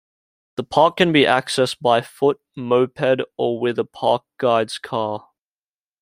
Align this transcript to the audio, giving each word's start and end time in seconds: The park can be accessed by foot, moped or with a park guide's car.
The 0.55 0.63
park 0.63 0.97
can 0.97 1.11
be 1.13 1.25
accessed 1.25 1.79
by 1.79 2.01
foot, 2.01 2.39
moped 2.55 3.21
or 3.37 3.59
with 3.59 3.77
a 3.77 3.85
park 3.85 4.23
guide's 4.39 4.79
car. 4.79 5.27